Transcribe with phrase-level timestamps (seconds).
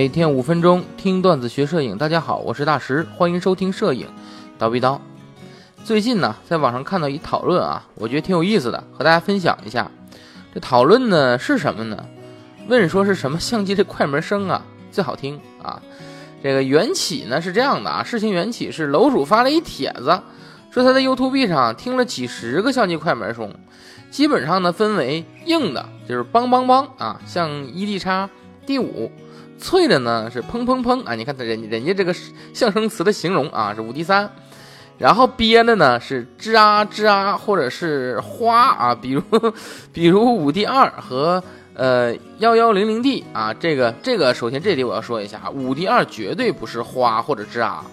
[0.00, 4.06] 每天五分钟听段子学摄影，大家好，我是大石，欢迎收听摄影
[4.58, 4.98] 叨逼叨。
[5.84, 9.90] 最近呢，在网上看到一讨论啊，我觉得挺有意思的，和大家分享一下。
[10.54, 12.02] 这讨论呢是什么呢？
[12.66, 15.82] 问说是什么相机这快门声啊最好听啊？
[16.42, 20.18] 这个缘起呢是这样的啊，事情缘起是楼主发了一帖子，
[20.70, 23.52] 说他在 YouTube 上听了几十个相机快门声，
[24.10, 28.30] 基本上呢分为硬的，就是梆梆梆啊，像 ED 叉
[28.64, 29.12] D 五。
[29.60, 31.14] 脆的呢是砰砰砰啊！
[31.14, 32.14] 你看他人人家这个
[32.54, 34.28] 象声词的形容啊是五 D 三，
[34.98, 39.22] 然后憋的呢是吱啊吱啊或者是花啊，比如
[39.92, 41.42] 比如五 D 二和
[41.74, 47.84] 呃幺幺零零 D 啊，这个这个首先这里我要说一下，五 D 二绝对不是花或者吱啊，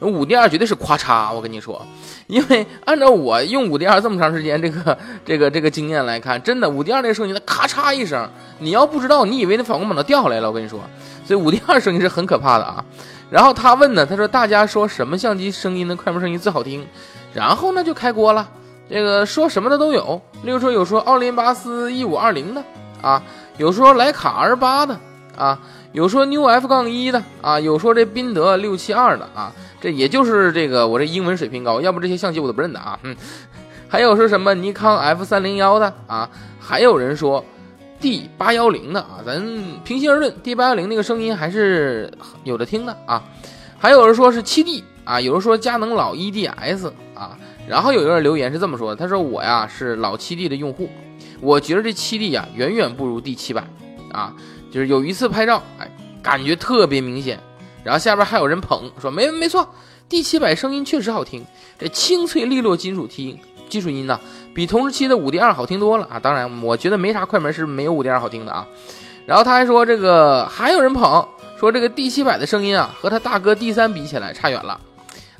[0.00, 1.80] 五 D 二绝对是咔嚓，我跟你说，
[2.26, 8.28] 因为按照我用五 D 二这么长时间这个 这个这个经验来看，真的五 D 二那个声音，它咔嚓一声。
[8.58, 10.48] 你要不知道，你以为那反光板都掉下来了。
[10.48, 10.80] 我跟你说，
[11.24, 12.84] 所以五 D 二声音是很可怕的啊。
[13.30, 16.86] 然后他问呢，他说大家说什么相机声音的快门声音最好听？
[17.32, 18.48] 然后呢就开锅了，
[18.88, 20.20] 这个说什么的都有。
[20.42, 22.62] 例如说有说奥林巴斯一五二零的
[23.00, 23.22] 啊，
[23.56, 24.98] 有说徕卡 R 八的
[25.36, 25.58] 啊，
[25.94, 29.50] 有说 New F 杠一的啊，有说这宾得六七二的啊。
[29.80, 32.98] 这也就是这个我这英文水平高，要不这些相机我都不认得啊。
[33.04, 33.16] 嗯，
[33.88, 36.28] 还有说什么尼康 F 三零幺的啊，
[36.60, 37.42] 还有人说。
[38.00, 39.42] D 八幺零的啊，咱
[39.82, 43.24] 平心而论，D 八幺零那个声音还是有的听的啊。
[43.78, 47.38] 还有人说是七 D 啊，有人说佳能老 EDS 啊。
[47.66, 50.90] 然后有一个人留言是这么说的，他说我呀是老七 D 的用户，
[51.40, 53.64] 我觉得这七 D 呀远远不如 D 七百
[54.14, 54.32] 啊。
[54.70, 55.88] 就是有一次拍照，哎，
[56.22, 57.38] 感觉特别明显。
[57.84, 59.68] 然后下边还有人捧说没没错
[60.08, 61.44] ，D 七百声音确实好听，
[61.78, 64.18] 这清脆利落金属听金属音呐。
[64.54, 66.18] 比同时期的五 D 二好听多了啊！
[66.18, 68.66] 当然，我觉得没啥快门是没有五 D 二好听的啊。
[69.26, 71.26] 然后他还说，这个还有人捧，
[71.58, 74.80] 说这个 D 七百的声音啊，和他大哥 D 三比起来差远了。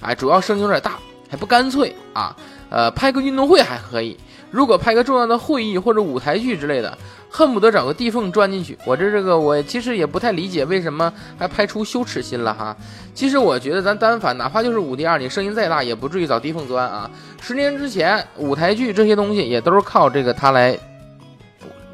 [0.00, 0.98] 哎，主要声音有点大，
[1.28, 2.36] 还不干脆啊。
[2.70, 4.16] 呃，拍个运动会还可以，
[4.50, 6.96] 如果拍个重要的会议或者舞台剧之类的。
[7.36, 8.78] 恨不得找个地缝钻进去。
[8.84, 12.76] 我这这个我其实也不太理解为什么还拍出羞耻心了哈。
[13.12, 17.10] 其实我觉得咱单反哪怕就是五 D 二，你声音再大也不至于找地缝钻啊。
[17.40, 20.78] 十年之前舞台剧这些东西也都是靠这个它来，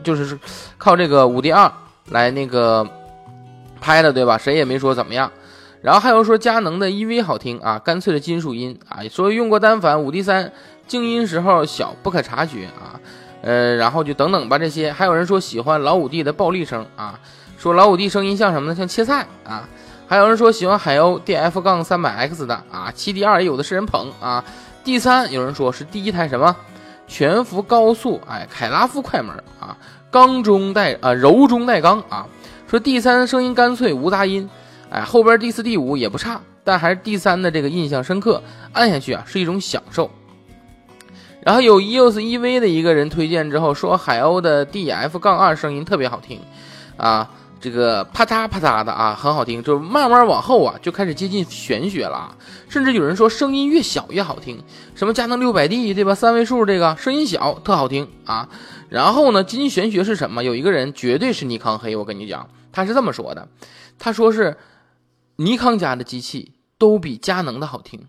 [0.04, 0.38] 就是
[0.76, 1.72] 靠这个五 D 二
[2.10, 2.86] 来那个
[3.80, 4.36] 拍的对吧？
[4.36, 5.32] 谁也没说怎么样。
[5.80, 10.52] 然后还有说佳能的 EV 好听啊，干脆的金属音啊，说用过单反五 D 三
[10.86, 13.00] 静音时候小不可察觉啊。
[13.42, 17.18] 呃，然后就等等吧，这些还有人说喜欢老五弟的暴力声啊，
[17.58, 18.74] 说老五弟声音像什么呢？
[18.74, 19.68] 像切菜啊。
[20.06, 24.44] 还有人说喜欢海鸥 DF 杠三百 X 的啊，七 D 二也有的是人捧啊。
[24.82, 26.56] 第三，有人说是第一台什么
[27.06, 29.76] 全幅高速，哎，凯拉夫快门啊，
[30.10, 32.26] 钢中带啊柔中带刚啊。
[32.68, 34.50] 说第三声音干脆无杂音，
[34.90, 40.10] 哎，后边第四、第五也不差，但还是第三的这个印象深刻，按下去啊是一种享受。
[41.42, 46.40] 然后有 EOS EV 的一个人推荐之后说，海鸥的 DF 杠二声音特别好听，
[46.96, 47.30] 啊，
[47.60, 49.62] 这个啪嗒啪嗒的啊，很好听。
[49.62, 52.36] 就慢慢往后啊，就开始接近玄学了，
[52.68, 54.62] 甚至有人说声音越小越好听。
[54.94, 56.14] 什么佳能六百 D 对吧？
[56.14, 58.48] 三位数这个声音小特好听啊。
[58.90, 60.44] 然后呢，接近玄学是什么？
[60.44, 63.48] 有一个人绝对是尼康黑，我跟你讲，他是这么说的，
[63.98, 64.58] 他说是
[65.36, 68.08] 尼康家的机器都比佳能的好听，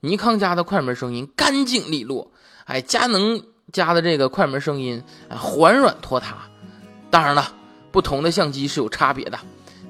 [0.00, 2.30] 尼康家的快门声音干净利落。
[2.64, 6.36] 哎，佳能家的这个快门声音啊，缓软拖沓。
[7.10, 7.52] 当然了，
[7.90, 9.38] 不同的相机是有差别的，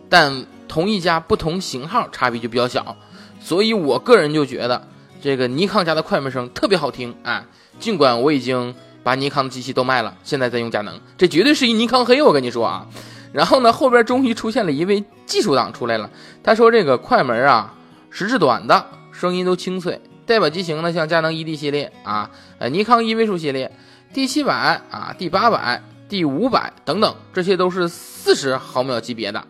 [0.09, 2.97] 但同一家不同型号差别就比较小。
[3.41, 4.89] 所以我个人就觉得
[5.21, 7.47] 这个尼康家的快门声特别好听啊。
[7.79, 12.87] 尽管我已经把尼康的机器都卖了，现在在用佳能，这绝对是一尼康黑，我跟你说啊。
[13.33, 16.11] 然后呢，后边终于出现了一位技术党出来了，
[16.43, 17.75] 他说这个快门啊，
[18.11, 18.87] 时至短的
[19.21, 20.01] 声音都清脆。
[20.25, 23.71] 代表机型呢，像佳能 ED 系列啊，呃，尼康一位数系列
[24.15, 24.55] ，D 七百
[24.91, 29.45] 啊，D 八百，D 五百等等，这些都是四十毫秒级别的，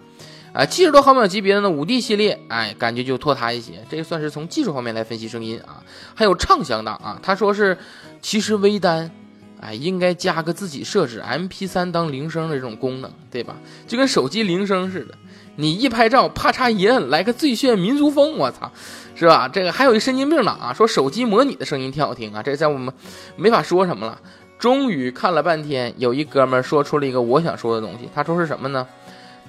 [0.53, 3.85] 啊，七十多毫秒级别的呢，五 D 系列，哎，感觉就拖沓一些。
[3.89, 5.85] 这个算是从技术方面来分析声音啊。
[6.15, 7.77] 还有畅享档啊，他说是，
[8.23, 9.11] 其实微单，
[9.61, 13.57] 哎，应该加个自己设置 MP 三当铃声的这种功能，对吧？
[13.87, 15.15] 就跟手机铃声似的，
[15.57, 18.73] 你一拍照，啪嚓一摁，来个最炫民族风，我操！
[19.15, 19.47] 是吧？
[19.49, 22.93] 这个还有一神经病呢啊，说手机模拟的声音挺好听啊，这在我们
[23.37, 24.19] 没法说什么了。
[24.59, 28.09] 终于看了半天，有一哥们说出了一个我想说的东西。
[28.15, 28.87] 他说是什么呢？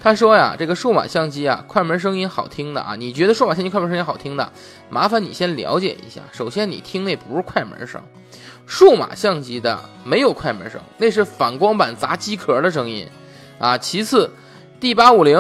[0.02, 4.52] 他说呀，这个数码相机啊，快门声音好听的啊，你觉得数码相机快门声音好听的，
[4.90, 6.22] 麻烦你先了解一下。
[6.32, 8.02] 首先，你听那不是快门声，
[8.66, 13.08] 数码相机的没有快门声，那是反光板砸机壳的声音
[13.60, 13.78] 啊。
[13.78, 14.32] 其次
[14.80, 15.40] ，D 八五零。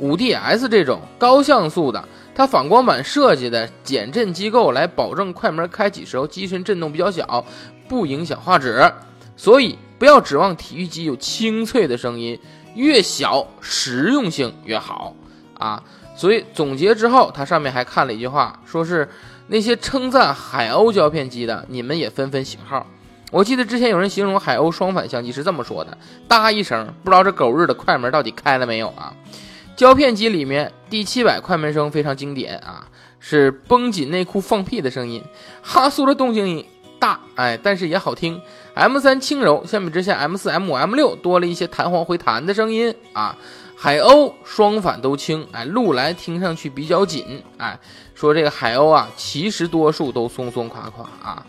[0.00, 7.44] 5DS 这种高像素的，它反光板设计的减震机构来保证快门开启时候机身震动比较小，
[7.88, 8.92] 不影响画质。
[9.36, 12.38] 所以不要指望体育机有清脆的声音，
[12.76, 15.16] 越小实用性越好
[15.58, 15.82] 啊。
[16.14, 19.08] 所以总结之后，它上面还看了一句话，说是
[19.48, 22.86] 那些称赞海鸥胶片机的，你们也分分型号。
[23.30, 29.12] 我记得之前有人形容海鸥双反相机是这么说的：哒一声，不知道这狗日的快门到底开了没有啊？
[29.76, 32.86] 胶片机里面第七百快门声非常经典啊，
[33.20, 35.22] 是绷紧内裤放屁的声音，
[35.62, 36.64] 哈苏的动静
[36.98, 38.40] 大，哎，但是也好听。
[38.74, 43.36] M 三轻柔，相比之下，M 四、M 五、M 六多了一些弹簧回弹的声音啊。
[43.80, 47.78] 海鸥双反都轻，哎，路来听上去比较紧，哎，
[48.12, 51.46] 说这个海鸥啊，其实多数都松松垮垮啊。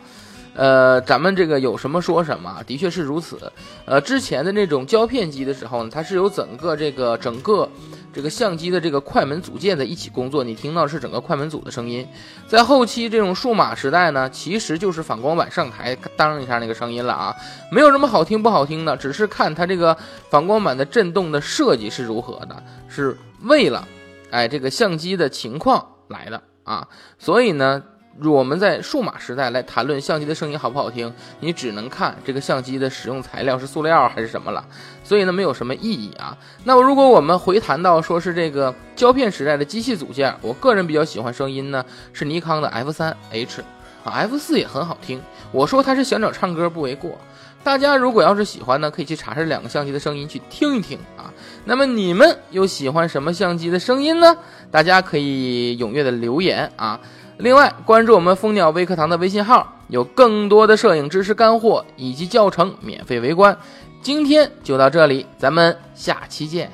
[0.60, 3.40] 呃，咱们这个有什么说什么，的确是如此。
[3.86, 7.70] 呃，之前的那种胶片机的时候呢，它是有整个这个整个
[8.12, 12.06] 这个相机的这个快门组件在一起工作，你听到是整个快门组的声音。
[12.46, 17.34] 在后期这种数码时代呢，其实就是反光板上台当一下那个声音了啊，
[17.72, 19.96] 没有什么好听不好听的，只是看它这个
[20.30, 23.88] 反光板的震动的设计是如何的，是为了
[24.30, 26.86] 哎这个相机的情况来的啊，
[27.18, 27.82] 所以呢。
[28.24, 34.66] 我们在数码时代来谈论相机的声音好不好听，你只能看这个相机的使用材料是塑料还是什么了，
[35.04, 36.38] 所以呢没有什么意义啊。
[36.66, 43.62] 那么如果我们回谈到说是这个胶片时代的机器组件，我个人比较喜欢声音呢是尼康的 F 三 H
[44.04, 45.22] 啊，F 四也很好听。
[45.54, 47.18] 我说它是想找唱歌不为过。
[47.62, 51.32] 大家如果要是喜欢呢，可以去查查两个相机的声音去听一听啊。
[51.66, 54.38] 那么你们又喜欢什么相机的声音呢？
[54.72, 57.00] 大家可以踊跃的留言啊。
[57.40, 63.58] 另外，关注我们蜂鸟微课堂的微信号，有更多的摄影知识干货以及教程免费围观。
[64.02, 66.70] 今天就到这里，咱们下期见。